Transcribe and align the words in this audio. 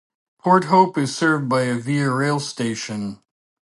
Port 0.39 0.63
Hope 0.63 0.97
is 0.97 1.15
served 1.15 1.47
by 1.47 1.61
a 1.65 1.75
Via 1.77 2.11
Rail 2.11 2.39
station. 2.39 3.21